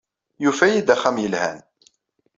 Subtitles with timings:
[0.43, 1.57] Yufa-iyi-d axxam yelhan.